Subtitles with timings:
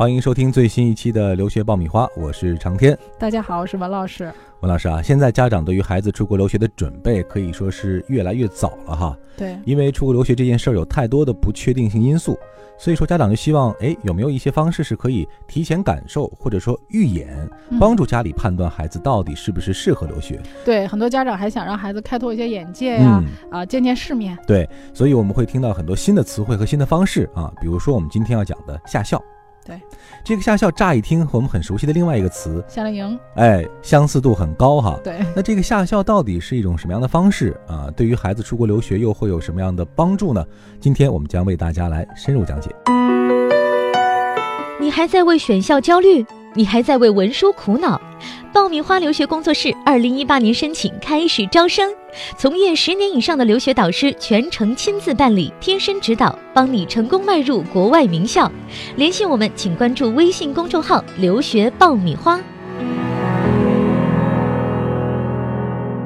[0.00, 2.98] 欢迎收听最新一期的留学爆米花，我是长天。
[3.18, 4.32] 大家好，我是文老师。
[4.60, 9.14] 文老师啊，现在家长对于孩子出国留学的准备可以说是越来越早了哈。
[9.36, 12.34] 对，因为出国留学这件事儿有太多的不确定性因素，
[12.78, 17.46] 所以说家长就希望，哎，有没有一些方式是可以提前感受或者说预演，
[17.78, 20.40] 帮助家里判断孩子到底是不是适合留学？
[20.64, 24.38] 对，很多家长还想让孩子开拓一些眼界呀，啊，见见世面。
[24.46, 29.22] 对，所以我们会听到很多新的词汇和新的方式啊，比如说我们今天要讲的下校。
[29.70, 29.80] 对，
[30.24, 34.98] 这个夏校乍一听和我们很熟悉的另外一个词夏令营，哎，相似度很高哈。
[35.04, 37.88] 对，那这个夏校到底是一种什么样的方式啊？
[37.96, 40.44] 对于孩子出国留学又会有什么样的帮助呢？
[40.80, 42.74] 今天我们将为大家来深入讲解。
[44.80, 46.26] 你还在为选校焦虑？
[46.54, 48.00] 你还在为文书苦恼？
[48.52, 51.88] 爆米花留学工作室二零一八年申请开始招生，
[52.36, 58.50] 从业十年以上的留学导师全程亲自办理，贴身指导，帮你成功迈入国外名校。
[58.96, 62.40] 联系我们，请关注微信公众号“留学爆米花”。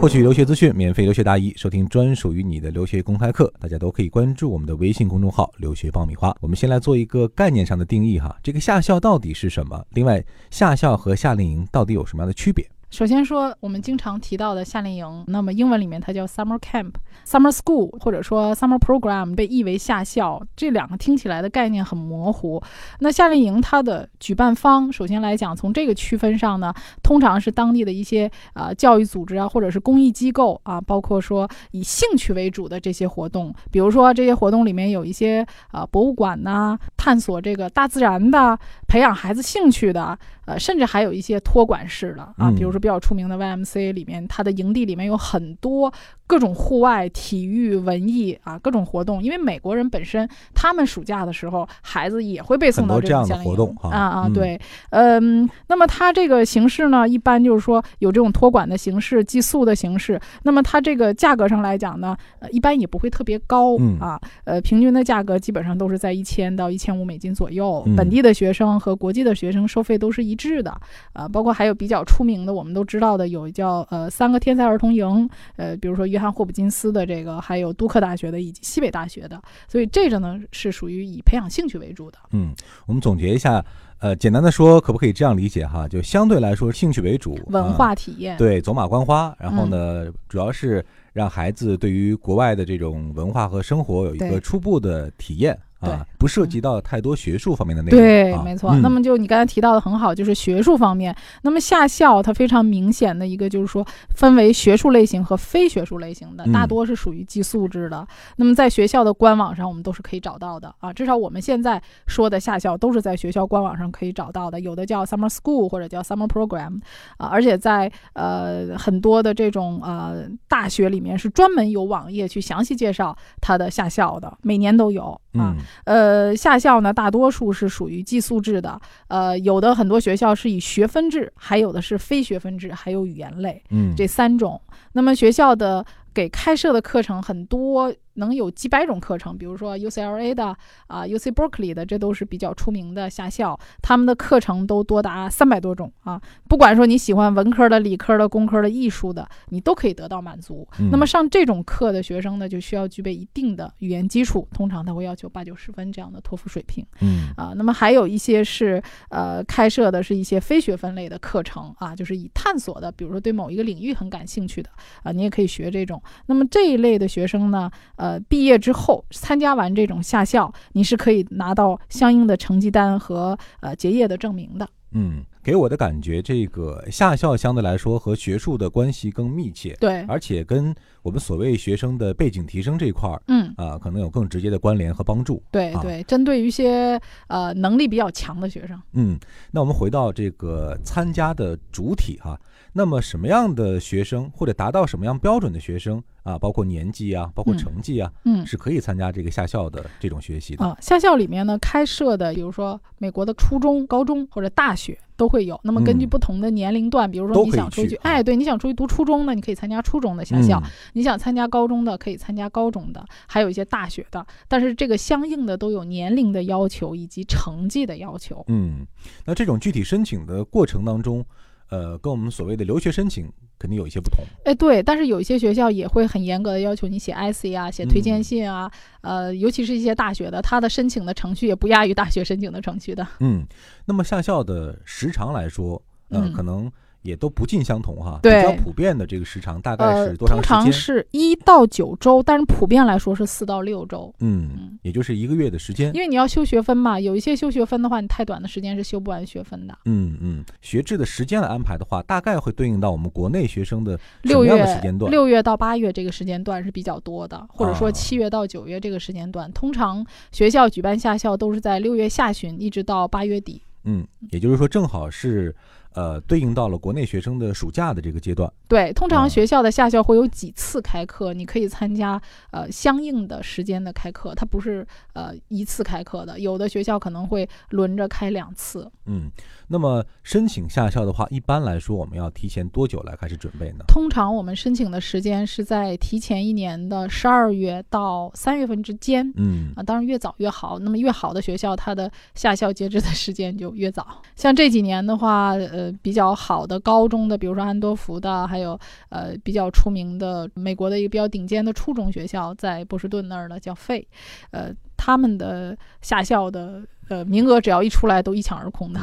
[0.00, 6.32] 获取留学资讯，免费留学答疑，收听专属于你的留学公开课，大家都可以关注我们的微信公众号“留学爆米花”。
[6.40, 9.84] 我们先来做一个概念上的定义哈，这个下校到底是什么？
[9.90, 12.64] 另外，下校和夏令营到底有什么样的区别？
[12.90, 16.92] 首先说，我们经常提到的夏令营，那么英文里面它叫 summer camp、
[17.26, 20.42] summer school，或者说 summer program，被译为夏校。
[20.56, 22.60] 这两个听起来的概念很模糊。
[23.00, 26.72] 那夏令营它的举办方，首先来讲，从这个区分上呢，
[27.02, 33.54] 通常是当地的一些呃教育组织啊，或者是公益机构啊，包括说以兴趣为主的这些活动。
[33.70, 40.18] 比如说这些活动里面有一些啊博物馆呐，探索这个大自然的，培养孩子兴趣的。
[40.48, 45.92] 呃，甚至还有一些托管式的啊，比如说比较出名的 YMCA 里面，它的营地里面有很多。
[46.28, 49.22] 各种户外体育、文艺啊，各种活动。
[49.22, 60.20] 因为美国人本身，他们暑假的时候，孩子也会被送到这样的活动啊啊，对，嗯，那么它这个形式呢，一般就是说有这种托管的形式、寄宿的形式。
[60.42, 67.82] 那么它这个价格上来讲呢，呃，一般也不会特别高啊，呃，平均的价格基本上都是在一千到一千五美金左右。
[67.96, 70.78] 本地的学生和国际的学生收费都是一致的
[71.14, 76.18] 啊，包括还有比较出名的，我们都知道的有叫呃三个天才儿童营，呃，比如说约。
[76.18, 82.18] 约翰霍普金斯的这个，还有杜克大学的，以及西北大学的，所以这个呢是属于以培养兴趣为主的。
[82.32, 82.52] 嗯，
[82.86, 83.64] 我们总结一下，
[84.00, 85.86] 呃，简单的说，可不可以这样理解哈？
[85.86, 89.32] 就相对来说，兴趣为主，文化体验，对，走马观花。
[89.38, 95.56] 然后呢，主要是让孩子对于国外的这种文化和生活有一个初步的体验。
[95.80, 98.00] 啊，不涉及到太多学术方面的内容。
[98.00, 98.74] 对，没错。
[98.78, 101.14] 那么就你刚才提到的很好，就是学术方面。
[101.42, 108.06] 那么夏校它非常明显的一个就是说，分为学术类型和非学术类型的，大多是属于寄宿制的。
[108.36, 110.92] 那么在学校的官网上，我们都是可以找到的啊。
[110.92, 116.80] 至少我们现在说的夏校都是在学校官网上可以找到的，有的叫 summer school 或者叫 summer program
[117.18, 117.28] 啊。
[117.28, 125.56] 而且在呃很多的这种呃大学里面是专门有网页去详细介绍它的夏校的，每年都有啊。
[125.84, 128.80] 呃，下校呢，大多数是属于寄宿制的。
[129.08, 134.60] 呃，有的很多学校是以学分制，还有的是非学分制，还有语言类，嗯，这三种。
[134.92, 135.84] 那么学校的
[136.18, 137.94] 给开设的课程很多。
[138.18, 140.46] 能有几百种课程，比如说 UCLA 的
[140.88, 146.20] 啊，UC Berkeley 的，这都是比较出名的夏校，他们的课程都多达三百多种啊。
[146.48, 150.66] 不管说你喜欢文科的、理科的、工科的、艺术的，你都可以得到满足。
[150.90, 156.84] 那么上这种课的学生呢，就需要具备一定的语言基础，通常他会要求八九十分这样的托福水平。
[157.00, 164.68] 嗯啊，那么还有一些是呃开设的是一些非学分类的课程啊，就是以探索的，比如说对某一个领域很感兴趣的
[165.04, 166.02] 啊，你也可以学这种。
[166.26, 168.08] 那么这一类的学生呢，呃。
[168.08, 174.66] 呃，毕业之后参加完这种夏校，你是可以拿到相应的成绩单和呃结业的证明的。
[174.92, 180.74] 嗯，给我的感觉，这个夏校相对来说和学术的关系更密切，对，而且跟
[181.08, 185.42] 我们所谓学生的背景提升这一块儿，嗯啊，可能有更直接的关联和帮助。
[185.50, 188.78] 对对，针对于一些呃能力比较强的学生。
[188.92, 189.18] 嗯，
[189.50, 192.38] 那我们回到这个参加的主体哈，
[192.74, 196.02] 那么什么样的学生或者达到什么样标准的学生？
[196.24, 200.76] 啊，包括年纪啊，包括成绩啊，嗯，是可以参加这个夏校的这种学习的啊。
[200.78, 205.58] 夏校里面呢，开设的，比如说美国的初中、高中或者大学都会有。
[205.64, 210.60] 那么根据不同的年龄段，比如说你想出去，哎，对，你想出去读初中的，你可以参加初中的夏校；
[210.98, 214.26] 你想参加高中的，可以参加高中的，还有一些大学的。
[214.48, 218.44] 但是这个相应的都有年龄的要求以及成绩的要求。
[218.48, 218.86] 嗯，
[219.24, 221.24] 那这种具体申请的过程当中。
[221.70, 224.24] 呃，跟我们所谓的留学申请肯定有一些不同。
[224.46, 228.72] 哎，对，但是有一些学校也会很严格的要求你写 IC 啊，写推荐信啊，
[229.02, 233.06] 呃，尤其是一些大学的，它的申请的程序也不亚于大学申请的程序的。
[233.20, 233.46] 嗯，
[233.84, 235.74] 那么下校的时长来说，
[236.08, 236.72] 呃，嗯可能
[237.02, 238.18] 也都不尽相同哈。
[238.22, 240.56] 对比较普遍的这个时长大概呃是，多长时间？
[240.56, 244.12] 通常是一到九周，但是普遍来说是四到六周。
[244.20, 245.94] 嗯嗯，也就是一个月的时间。
[245.94, 249.78] 因为你要修学分嘛，有一些修学分的话，你太短的时间是修不完学分的。
[249.84, 255.10] 嗯嗯，学制的时间来安排的话，大概会对应到我们国内学生的什六月的时间段？
[255.10, 263.62] 六月到八月这个时间段是比较多的，或者说啊七月到九月这个时间段，通常学校举办夏校都是在六月下旬一直到八月底。
[263.84, 265.54] 嗯，也就是说正好是
[265.98, 268.48] 呃对应到了国内学生的暑假的这个阶段。
[268.68, 272.20] 对，通啊常学校的夏校会有几次开课，你可以参加
[272.52, 278.88] 呃相应的时间的开课，它不是呃一次开课的，有的学校可能会轮着开两次。
[279.06, 279.30] 嗯，
[279.66, 283.84] 那么申请下校的话，一般来说我们要提前多久来开始准备呢？
[283.88, 289.32] 通常我们申请的时间是在提前一年的十二月到三月份之间。
[289.36, 290.78] 嗯啊，当然越早越好。
[290.78, 294.22] 那么越好的学校，它的下校截止的时间就越早。
[294.36, 304.06] 像这几年的话，呃，比较好的高中的，比如说安多福的，还有呃比较出名的美国的一个比较顶尖的初中学校，在波士顿那儿的叫费，
[304.50, 309.00] 呃，他们的下校的呃名额只要一出来都一抢而空的。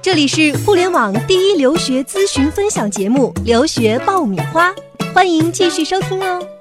[0.00, 4.70] 这里是互联网第一留学咨询分享节目《留学爆米花》，
[5.12, 6.57] 欢迎继续收听哦。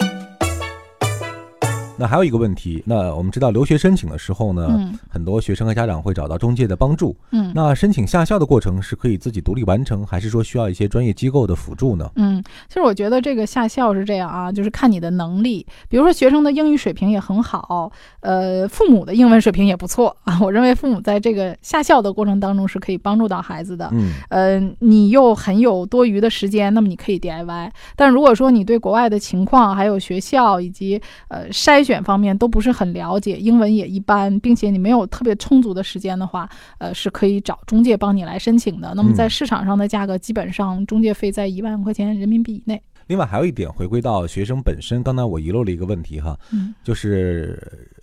[1.97, 7.15] 那还有一个问题，那我们知道留学申请的时候呢，嗯很多学生和家长会找到中介的帮助。
[7.31, 7.51] 嗯。
[7.55, 12.09] 那申请下校的过程是可以自己独立完成，还是说需要一些专业机构的辅助呢？
[12.15, 15.65] 嗯，其实我觉得这个下校是这样啊，就是看你的能力。
[15.89, 20.39] 比如说学生的英语水平也很好，呃，父母的英文水平也不错啊。
[20.41, 23.89] 我认为父母在这个下校的过程当中是可以帮助到孩子的。
[23.94, 27.71] 嗯呃，你又很有多余的时间，那么你可以 DIY。
[27.95, 36.48] 但如果说你对国外的情况、还有学校以及呃筛选方面都不是很了解，英文也一般，并且你没有特别充足的时间的话，
[36.80, 38.94] 呃，是可以找中介帮你来申请的。
[38.95, 42.81] 那么在嗯市场上的价格，基本上中介费在一万块钱人民币以内。
[43.07, 46.75] 另外还有一点，回归到学生本身，刚才我遗漏了一个问题哈，嗯。
[46.84, 47.57] 就是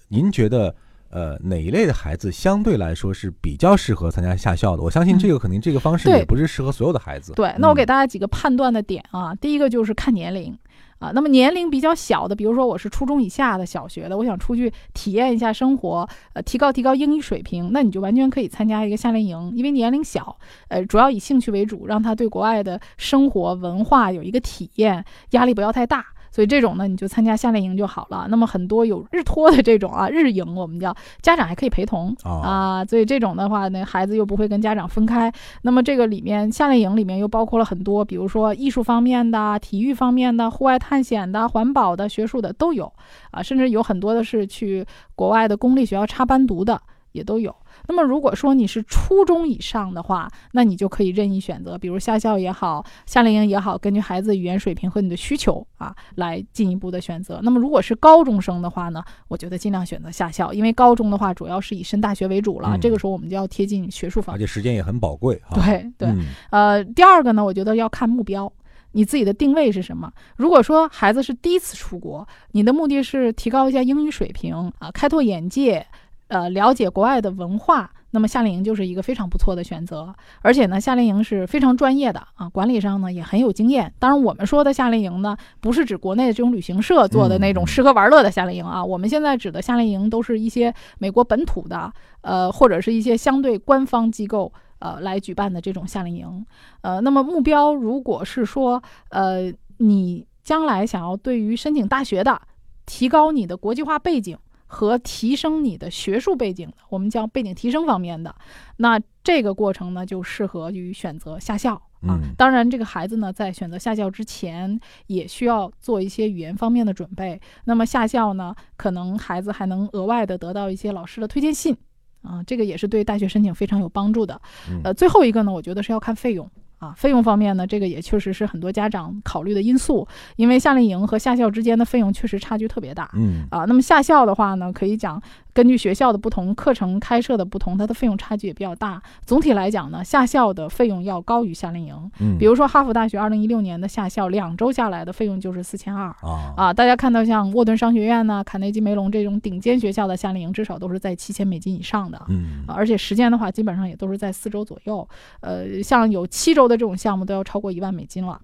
[0.09, 0.75] 您觉得
[1.11, 4.83] 呃哪一类的孩子相对来说是比较适合参加下校的？
[4.83, 7.35] 我相信这个肯定这个方式也不是适合所有的孩子。
[7.35, 9.35] 对，那我给嗯大家几个判断的点啊。
[9.35, 10.57] 第一个就是看年龄
[11.05, 20.35] 啊，那么年龄比较小的，比如说我是初中以下的小学的，我想出去体验一下生活，呃，提高提高英语水平，那你就完全可以参加一个夏令营，因为年龄小，
[20.69, 26.06] 呃，主要以兴趣为主，让他对国外的生活文化有一个体验，压力不要太大。
[26.35, 28.27] 所以这种呢，你就参加夏令营就好了。
[28.29, 30.93] 那么很多有日托的这种啊，日营我们叫
[31.23, 35.33] 家长还可以陪同哦啊，所以这种的话呢，孩子又不会跟家长分开。
[35.63, 42.93] 那么这个里面夏令营里面又包括了很多，比如说艺术方面的、体育方面的、户外探险的、环保的、学术的都有
[43.31, 44.85] 啊，甚至有很多的是去
[45.15, 46.83] 国外的公立学校插班读的
[47.15, 47.55] 也都有。
[47.87, 57.41] 那么如果说你是初中以上的话，那你就可以任意选择，比如夏校也好，夏令营也好，根据孩子语言水平和你的需求啊来进一步的选择。
[57.43, 64.39] 那么如果是高中生的话呢，我觉得尽量选择夏校，因为高中的话主要是以升大学为主了，嗯这个时候我们就要贴近学术方而。
[64.39, 65.55] 且时间也很宝贵哈。
[65.55, 68.53] 对对，嗯呃，第二个呢，我觉得要看目标，
[68.93, 70.11] 你自己的定位是什么。
[70.37, 75.87] 如果说孩子是第一次出国，你的目的是提高一下英语水平啊，开拓眼界，
[76.29, 77.91] 呃，了解国外的文化。
[78.10, 83.93] 那么夏令营就是一个非常不错的选择，而且呢，夏令营是非常专业的啊，管理上呢也很有经验。
[83.99, 96.46] 当然，我们说的夏令营呢，不是指国内的这种旅行社做的那种嗯吃喝玩乐的夏令营啊，我们现在指的夏令营都是一些美国本土的，呃，或者是一些相对官方机构呃来举办的这种夏令营。
[96.82, 102.41] 呃，那么目标如果是说，呃，你将来想要对于申请大学的，
[102.87, 104.39] 提高你的国际化背景
[104.75, 108.35] 和提升你的学术背景的，我们叫背景提升方面的，
[108.79, 111.81] 那这个过程呢，就适合于选择下校。
[112.07, 117.41] 啊嗯，当然，这个孩子呢，在选择下校之前，也需要做一些语言方面的准备。
[117.65, 121.75] 那么下校呢，可能孩子还能额外的得到一些老师的推荐信，
[122.21, 124.39] 啊，这个也是对大学申请非常有帮助的。
[124.69, 126.51] 嗯呃，最后一个呢，我觉得是要看费用
[126.84, 133.10] 啊，费用方面呢，这个也确实是很多家长考虑的因素，因为夏令营和夏校之间的费用确实差距特别大。
[133.14, 135.20] 嗯啊，那么夏校的话呢，可以讲
[135.55, 139.01] 根据学校的不同，课程开设的不同，它的费用差距也比较大。
[139.25, 142.11] 总体来讲呢，夏校的费用要高于夏令营。
[142.19, 152.20] 嗯，比如说哈佛大学二零一六年的夏校两周下来的费用就是四千二啊啊，大家看到像沃顿商学院呢、卡内基梅隆这种顶尖学校的夏令营，至少都是在七千美金以上的。
[152.29, 155.08] 嗯而且时间的话，基本上也都是在四周左右。
[155.41, 158.41] 呃，像有七周的这种项目，都要超过一万美金了。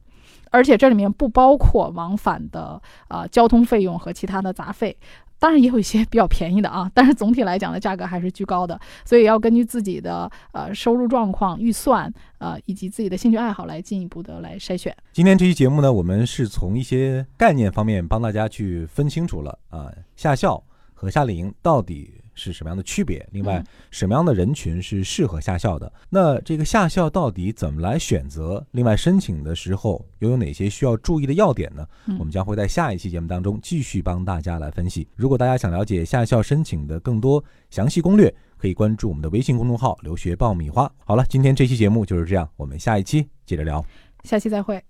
[0.53, 4.97] 而且这里面不包括往返的呃交通费用和其他的杂费，
[5.41, 14.95] 当然也有一些比较便宜的啊，但是总体来讲的价格还是居高的，所以要根据自己的呃收入状况、预算呃以及自己的兴趣爱好来进一步的来筛选。
[15.13, 23.27] 今天这期节目呢，我们是从一些概念方面帮大家去分清楚了啊，夏校和夏令营到底是什么样的区别？
[23.33, 25.93] 另外嗯，什么样的人群是适合夏校的？
[26.09, 28.65] 那这个夏校到底怎么来选择？
[28.71, 31.87] 另外，申请的时候又有哪些需要注意的要点呢？
[32.07, 35.07] 嗯我们将会在下一期节目当中继续帮大家来分析。
[35.17, 40.91] 如果大家想了解夏校申请的更多详细攻略，可以关注我们的微信公众号“留学爆米花”。
[41.05, 43.85] 好了，今天这期节目就是这样，我们下一期接着聊。
[44.25, 44.83] 下期再会。